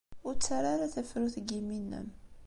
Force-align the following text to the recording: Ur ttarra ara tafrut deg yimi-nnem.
Ur 0.27 0.33
ttarra 0.35 0.69
ara 0.75 0.93
tafrut 0.93 1.33
deg 1.39 1.45
yimi-nnem. 1.51 2.07